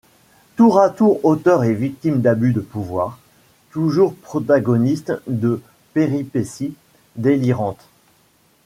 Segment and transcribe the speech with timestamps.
[0.55, 3.19] Tour à tour auteurs et victimes d'abus de pouvoir,
[3.69, 5.61] toujours protagonistes de
[5.93, 6.73] péripéties
[7.17, 7.85] délirantes.